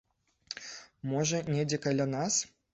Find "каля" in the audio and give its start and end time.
1.87-2.11